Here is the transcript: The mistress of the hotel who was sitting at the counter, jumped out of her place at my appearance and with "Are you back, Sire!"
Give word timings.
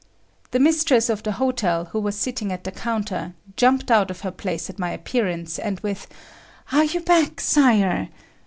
The 0.49 0.57
mistress 0.59 1.11
of 1.11 1.21
the 1.21 1.33
hotel 1.33 1.85
who 1.91 1.99
was 1.99 2.17
sitting 2.17 2.51
at 2.51 2.63
the 2.63 2.71
counter, 2.71 3.35
jumped 3.55 3.91
out 3.91 4.09
of 4.09 4.21
her 4.21 4.31
place 4.31 4.67
at 4.67 4.79
my 4.79 4.89
appearance 4.89 5.59
and 5.59 5.79
with 5.81 6.07
"Are 6.71 6.85
you 6.85 7.01
back, 7.01 7.39
Sire!" 7.39 8.09